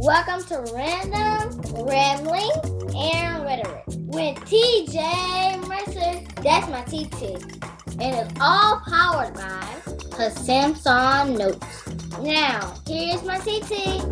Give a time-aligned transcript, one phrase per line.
[0.00, 2.50] Welcome to Random Rambling
[2.96, 6.42] and Rhetoric with TJ Mercer.
[6.42, 7.40] That's my TT.
[8.00, 9.64] And it's all powered by
[10.16, 12.18] her Samsung Notes.
[12.20, 14.02] Now, here's my TT.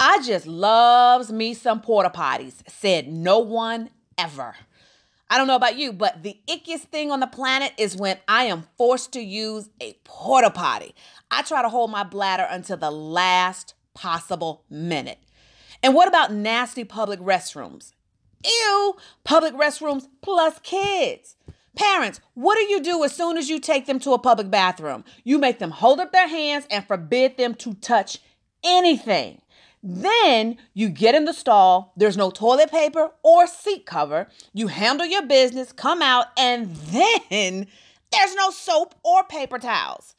[0.00, 4.56] I just loves me some porta potties, said no one ever.
[5.30, 8.44] I don't know about you, but the ickiest thing on the planet is when I
[8.44, 10.94] am forced to use a porta potty.
[11.30, 15.18] I try to hold my bladder until the last possible minute.
[15.82, 17.92] And what about nasty public restrooms?
[18.44, 21.36] Ew, public restrooms plus kids.
[21.76, 25.04] Parents, what do you do as soon as you take them to a public bathroom?
[25.24, 28.18] You make them hold up their hands and forbid them to touch
[28.64, 29.40] anything.
[29.82, 34.28] Then you get in the stall, there's no toilet paper or seat cover.
[34.52, 37.66] You handle your business, come out, and then
[38.10, 40.14] there's no soap or paper towels.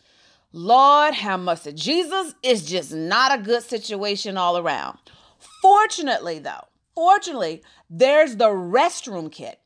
[0.52, 1.74] Lord have mercy.
[1.74, 4.98] Jesus is just not a good situation all around.
[5.62, 6.66] Fortunately, though,
[6.96, 9.59] fortunately, there's the restroom kit,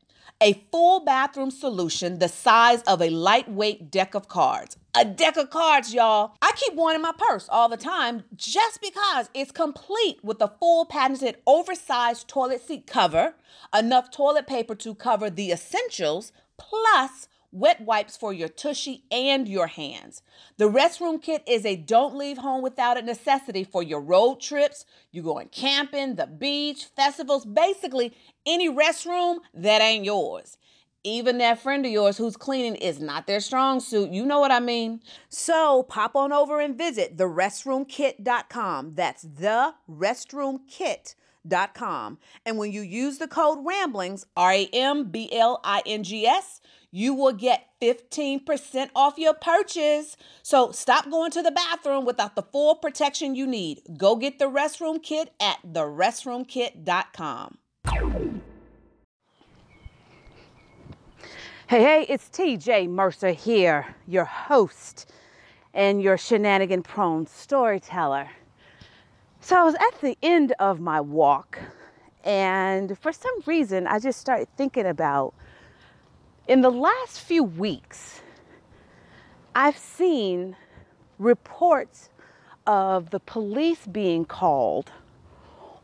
[0.44, 4.76] a full bathroom solution the size of a lightweight deck of cards.
[4.94, 6.36] A deck of cards, y'all.
[6.42, 10.52] I keep one in my purse all the time just because it's complete with a
[10.60, 13.36] full patented oversized toilet seat cover,
[13.74, 19.68] enough toilet paper to cover the essentials, plus wet wipes for your tushy and your
[19.68, 20.22] hands.
[20.58, 24.84] The restroom kit is a don't leave home without it necessity for your road trips,
[25.12, 30.58] you going camping, the beach, festivals, basically any restroom that ain't yours.
[31.06, 34.10] Even that friend of yours who's cleaning is not their strong suit.
[34.10, 35.00] You know what I mean?
[35.28, 38.94] So pop on over and visit therestroomkit.com.
[38.94, 41.14] That's the restroomkit.com.
[41.48, 46.26] And when you use the code RAMBLINGS, R A M B L I N G
[46.26, 50.16] S, you will get 15% off your purchase.
[50.42, 53.80] So stop going to the bathroom without the full protection you need.
[53.96, 57.58] Go get the restroom kit at therestroomkit.com.
[61.66, 65.10] Hey, hey, it's TJ Mercer here, your host
[65.72, 68.30] and your shenanigan prone storyteller.
[69.44, 71.58] So I was at the end of my walk,
[72.24, 75.34] and for some reason, I just started thinking about
[76.48, 78.22] in the last few weeks,
[79.54, 80.56] I've seen
[81.18, 82.08] reports
[82.66, 84.90] of the police being called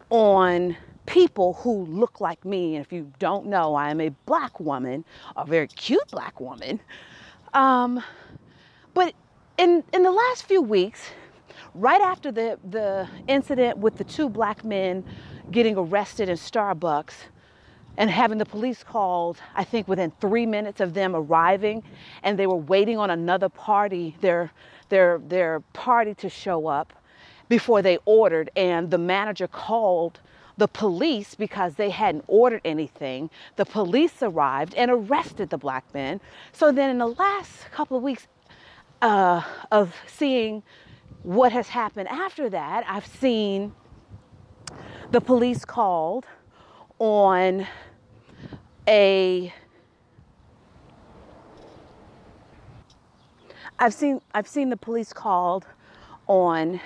[0.08, 2.76] on people who look like me.
[2.76, 5.04] And if you don't know, I am a black woman,
[5.36, 6.80] a very cute black woman.
[7.52, 8.02] Um,
[8.94, 9.12] but
[9.58, 11.10] in, in the last few weeks,
[11.74, 15.04] right after the, the incident with the two black men
[15.50, 17.14] getting arrested in Starbucks,
[17.96, 21.82] and having the police called, I think within three minutes of them arriving,
[22.22, 24.52] and they were waiting on another party, their,
[24.88, 26.92] their, their party to show up
[27.48, 28.50] before they ordered.
[28.56, 30.20] And the manager called
[30.56, 33.28] the police because they hadn't ordered anything.
[33.56, 36.20] The police arrived and arrested the black men.
[36.52, 38.28] So then, in the last couple of weeks
[39.02, 40.62] uh, of seeing
[41.22, 43.72] what has happened after that, I've seen
[45.10, 46.26] the police called
[46.98, 47.66] on
[48.88, 49.52] a
[53.78, 55.66] I've seen I've seen the police called
[56.26, 56.80] on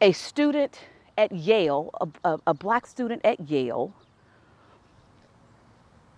[0.00, 0.80] a student
[1.16, 3.94] at Yale, a, a, a, black student at Yale.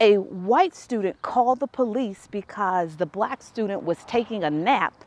[0.00, 5.04] A white student called the police because the black student was taking a nap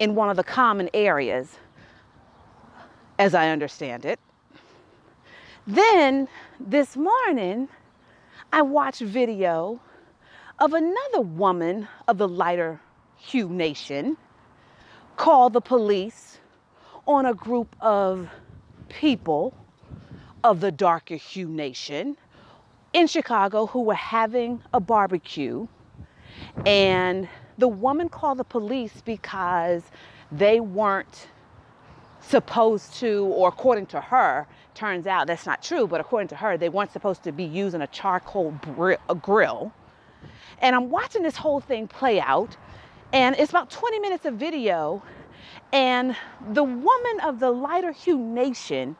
[0.00, 1.58] in one of the common areas,
[3.18, 4.18] as I understand it.
[5.66, 6.26] Then
[6.58, 7.68] this morning,
[8.52, 9.78] I watched video
[10.58, 12.80] of another woman of the lighter
[13.16, 14.16] hue nation
[15.16, 16.38] call the police
[17.06, 18.28] on a group of
[18.88, 19.54] people
[20.42, 22.16] of the darker hue nation
[22.94, 25.66] in Chicago who were having a barbecue.
[26.64, 27.28] And
[27.60, 29.82] the woman called the police because
[30.32, 31.28] they weren't
[32.20, 36.56] supposed to, or according to her, turns out that's not true, but according to her,
[36.56, 38.52] they weren't supposed to be using a charcoal
[39.22, 39.72] grill.
[40.60, 42.56] And I'm watching this whole thing play out,
[43.12, 45.02] and it's about 20 minutes of video,
[45.72, 46.16] and
[46.52, 48.96] the woman of the lighter hue nation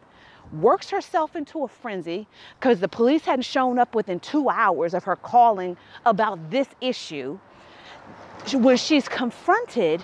[0.53, 2.27] works herself into a frenzy
[2.59, 7.39] because the police hadn't shown up within two hours of her calling about this issue.
[8.55, 10.03] When she's confronted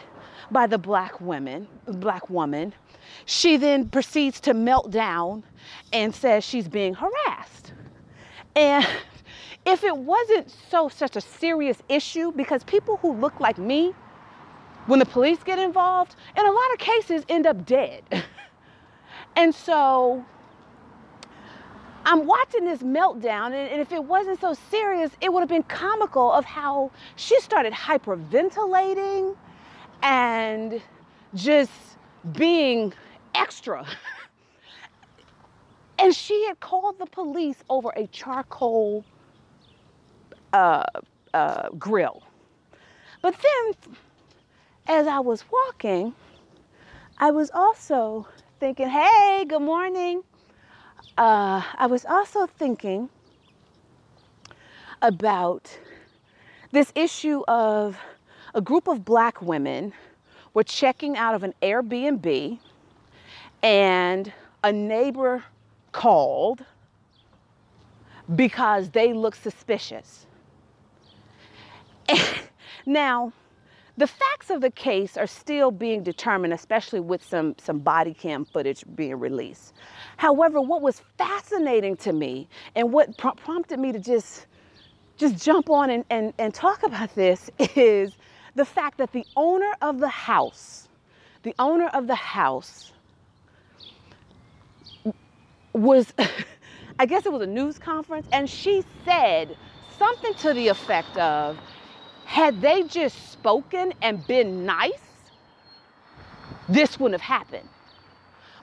[0.50, 2.72] by the black women, black woman,
[3.24, 5.42] she then proceeds to melt down
[5.92, 7.72] and says she's being harassed.
[8.54, 8.86] And
[9.66, 13.94] if it wasn't so such a serious issue, because people who look like me,
[14.86, 18.02] when the police get involved, in a lot of cases end up dead.
[19.36, 20.24] And so
[22.06, 26.32] I'm watching this meltdown, and, if it wasn't so serious, it would have been comical
[26.32, 29.36] of how she started hyperventilating
[30.02, 30.80] and
[31.34, 31.72] just
[32.32, 32.92] being
[33.34, 33.84] extra.
[35.98, 39.04] and she had called the police over a charcoal
[40.52, 40.84] uh,
[41.34, 42.22] uh, grill.
[43.20, 43.94] But then,
[44.86, 46.14] as I was walking,
[47.18, 48.28] I was also
[48.60, 50.22] thinking, hey, good morning.
[51.16, 53.08] Uh, I was also thinking
[55.00, 55.78] about
[56.72, 57.96] this issue of
[58.54, 59.94] a group of black women
[60.52, 62.58] were checking out of an Airbnb
[63.62, 64.32] and
[64.62, 65.42] a neighbor
[65.92, 66.64] called
[68.34, 70.26] because they looked suspicious.
[72.86, 73.32] now,
[73.96, 78.44] the facts of the case are still being determined, especially with some, some body cam
[78.44, 79.72] footage being released.
[80.18, 84.46] However, what was fascinating to me and what pr- prompted me to just,
[85.16, 88.16] just jump on and, and, and talk about this is
[88.54, 90.88] the fact that the owner of the house,
[91.42, 92.92] the owner of the house
[95.72, 96.12] was,
[96.98, 99.56] I guess it was a news conference, and she said
[99.98, 101.58] something to the effect of,
[102.26, 104.92] had they just spoken and been nice,
[106.68, 107.68] this wouldn't have happened.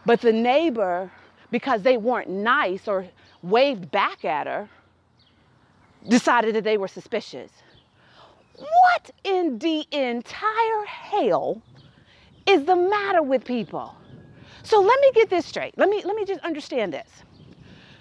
[0.05, 1.09] But the neighbor,
[1.49, 3.07] because they weren't nice or
[3.41, 4.69] waved back at her,
[6.09, 7.51] decided that they were suspicious.
[8.57, 11.61] What in the entire hell
[12.45, 13.95] is the matter with people?
[14.63, 15.77] So let me get this straight.
[15.77, 17.09] Let me let me just understand this.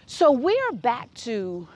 [0.06, 1.68] So we're back to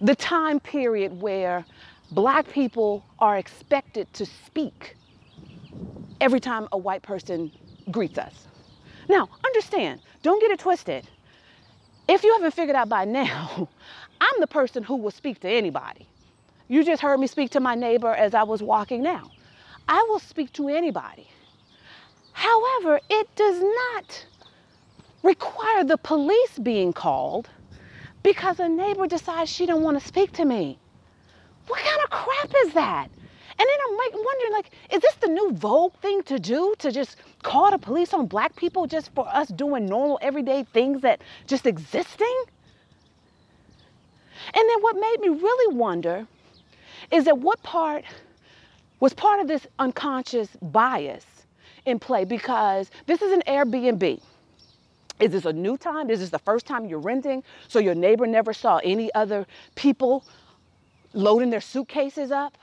[0.00, 1.64] the time period where
[2.10, 4.96] black people are expected to speak
[6.20, 7.50] every time a white person
[7.90, 8.46] greets us.
[9.08, 11.06] Now, understand, don't get it twisted.
[12.08, 13.68] If you haven't figured out by now,
[14.20, 16.06] I'm the person who will speak to anybody.
[16.68, 19.30] You just heard me speak to my neighbor as I was walking now.
[19.88, 21.28] I will speak to anybody.
[22.32, 24.26] However, it does not
[25.22, 27.48] require the police being called
[28.22, 30.78] because a neighbor decides she don't want to speak to me.
[31.68, 33.08] What kind of crap is that?
[33.60, 36.74] And then I'm like wondering, like, is this the new vogue thing to do?
[36.78, 41.02] To just call the police on black people just for us doing normal everyday things
[41.02, 42.42] that just existing?
[44.54, 46.26] And then what made me really wonder
[47.10, 48.04] is that what part
[49.00, 51.24] was part of this unconscious bias
[51.86, 54.20] in play because this is an Airbnb.
[55.20, 56.10] Is this a new time?
[56.10, 57.42] Is this the first time you're renting?
[57.66, 60.24] So your neighbor never saw any other people
[61.12, 62.56] loading their suitcases up.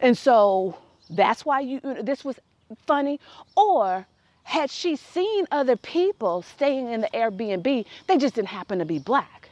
[0.00, 0.76] And so
[1.10, 2.38] that's why you this was
[2.86, 3.20] funny
[3.56, 4.06] or
[4.44, 8.98] had she seen other people staying in the Airbnb, they just didn't happen to be
[8.98, 9.48] black.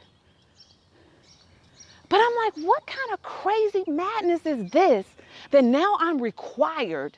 [2.09, 5.07] But I'm like, what kind of crazy madness is this
[5.49, 7.17] that now I'm required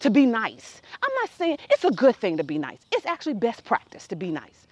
[0.00, 0.80] to be nice?
[1.02, 2.78] I'm not saying it's a good thing to be nice.
[2.92, 4.66] It's actually best practice to be nice.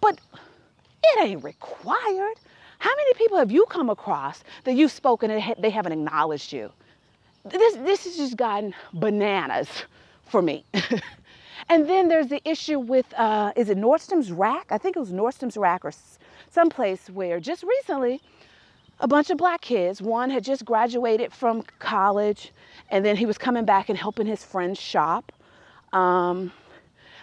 [0.00, 0.18] But
[1.02, 2.36] it ain't required.
[2.84, 6.70] How many people have you come across that you've spoken and they haven't acknowledged you?
[7.46, 9.70] This, this has just gotten bananas
[10.26, 10.66] for me.
[11.70, 14.66] and then there's the issue with, uh, is it Nordstrom's Rack?
[14.68, 15.92] I think it was Nordstrom's Rack or
[16.50, 18.20] someplace where just recently
[19.00, 22.52] a bunch of black kids, one had just graduated from college
[22.90, 25.32] and then he was coming back and helping his friends shop.
[25.94, 26.52] Um,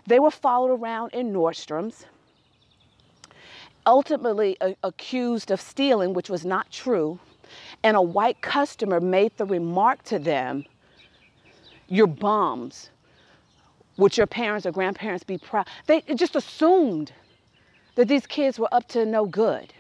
[0.08, 2.08] they were followed around in Nordstrom's
[3.85, 7.19] ultimately a- accused of stealing, which was not true,
[7.83, 10.65] and a white customer made the remark to them,
[11.88, 12.89] You're bums.
[13.97, 15.67] Would your parents or grandparents be proud?
[15.85, 17.11] They just assumed
[17.95, 19.73] that these kids were up to no good.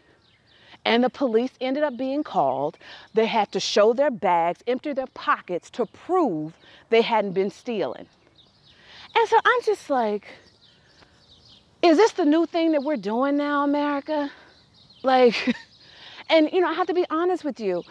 [0.83, 2.77] And the police ended up being called.
[3.13, 6.53] They had to show their bags, empty their pockets to prove
[6.89, 8.07] they hadn't been stealing.
[9.15, 10.27] And so I'm just like,
[11.81, 14.31] is this the new thing that we're doing now, America?
[15.03, 15.55] Like,
[16.29, 17.83] and you know, I have to be honest with you.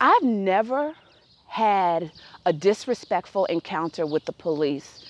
[0.00, 0.94] I've never
[1.46, 2.12] had
[2.44, 5.04] a disrespectful encounter with the police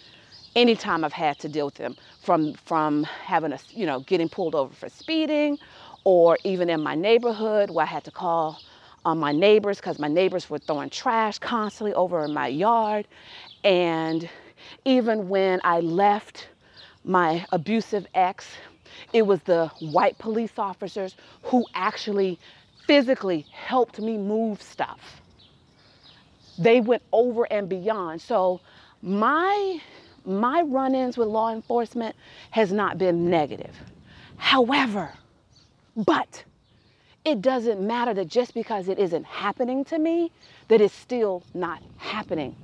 [0.54, 4.54] anytime I've had to deal with them from from having a you know getting pulled
[4.54, 5.59] over for speeding
[6.04, 8.61] or even in my neighborhood where I had to call
[9.04, 13.06] on my neighbors because my neighbors were throwing trash constantly over in my yard
[13.64, 14.28] and
[14.85, 16.49] even when I left
[17.06, 18.48] my abusive ex.
[19.12, 22.38] It was the white police officers who actually
[22.86, 25.22] physically helped me move stuff.
[26.58, 28.20] They went over and beyond.
[28.22, 28.60] So
[29.02, 29.80] my
[30.25, 32.16] my run ins with law enforcement
[32.50, 33.76] has not been negative.
[34.38, 35.12] However,
[35.96, 36.44] but
[37.25, 40.32] it doesn't matter that just because it isn't happening to me,
[40.68, 42.56] that it's still not happening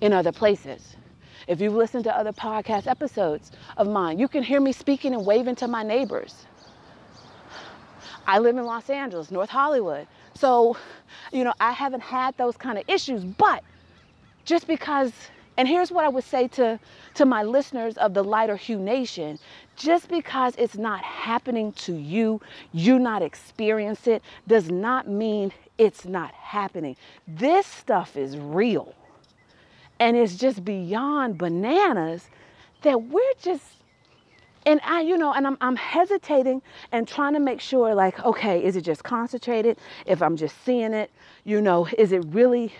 [0.00, 0.96] in other places.
[1.46, 5.24] If you've listened to other podcast episodes of mine, you can hear me speaking and
[5.26, 6.46] waving to my neighbors.
[8.26, 10.06] I live in Los Angeles, North Hollywood.
[10.34, 10.76] So,
[11.32, 13.62] you know, I haven't had those kind of issues, but
[14.44, 15.12] just because
[15.56, 16.80] and here's what I would say to,
[17.14, 19.38] to my listeners of the Lighter Hue Nation
[19.76, 22.40] just because it's not happening to you,
[22.72, 26.96] you not experience it, does not mean it's not happening.
[27.26, 28.94] This stuff is real.
[29.98, 32.28] And it's just beyond bananas
[32.82, 33.64] that we're just
[34.66, 38.64] and I, you know, and I'm, I'm hesitating and trying to make sure, like, okay,
[38.64, 39.78] is it just concentrated?
[40.06, 41.10] If I'm just seeing it,
[41.44, 42.72] you know, is it really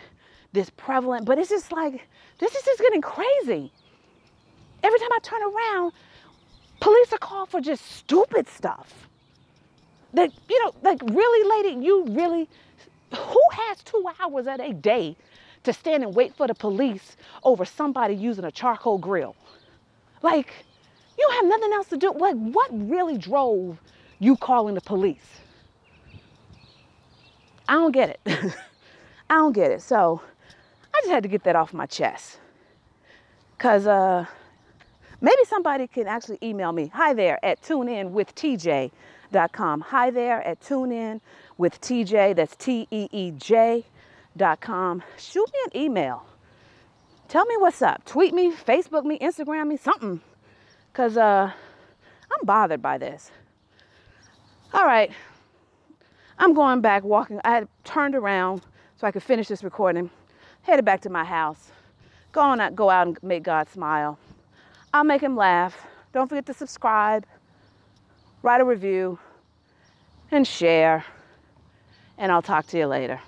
[0.53, 1.27] this prevalent?
[1.27, 2.07] But it's just like,
[2.39, 3.71] this is just getting crazy.
[4.83, 5.93] Every time I turn around,
[6.81, 9.09] police are called for just stupid stuff.
[10.15, 12.49] That, you know, like, really, lady, you really,
[13.15, 15.17] who has two hours of a day
[15.65, 19.35] to stand and wait for the police over somebody using a charcoal grill?
[20.23, 20.53] Like,
[21.19, 22.13] you have nothing else to do.
[22.13, 23.79] Like, what really drove
[24.19, 25.41] you calling the police?
[27.69, 28.21] I don't get it.
[29.31, 29.83] I don't get it.
[29.83, 30.21] So
[30.93, 32.39] I just had to get that off my chest.
[33.57, 34.27] Because uh,
[35.21, 36.91] maybe somebody can actually email me.
[36.95, 39.81] Hi there at tuneinwithtj.com.
[39.81, 42.37] Hi there at tuneinwithtj.
[42.37, 43.33] That's T E E
[44.37, 45.03] J.com.
[45.19, 46.27] Shoot me an email.
[47.29, 48.05] Tell me what's up.
[48.05, 50.21] Tweet me, Facebook me, Instagram me, something
[50.95, 53.33] because uh, I'm bothered by this.
[54.73, 55.11] All right,
[56.39, 57.41] I'm going back walking.
[57.45, 58.63] I had turned around
[58.97, 60.09] so I could finish this recording,
[60.63, 61.73] headed back to my house.
[62.31, 64.19] Go on out, go out and make God smile.
[64.93, 65.77] I'll make him laugh.
[66.13, 67.27] Don't forget to subscribe,
[68.43, 69.19] write a review,
[70.31, 71.05] and share.
[72.19, 73.21] And I'll talk to you later.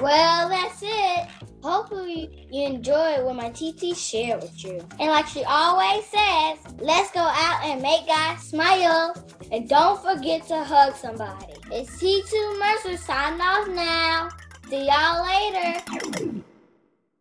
[0.00, 1.28] Well, that's it.
[1.62, 4.78] Hopefully you enjoy what my TT shared with you.
[5.00, 9.14] And like she always says, let's go out and make God smile.
[9.50, 11.54] And don't forget to hug somebody.
[11.72, 14.28] It's TJ Mercer signing off now.
[14.68, 16.42] See y'all later.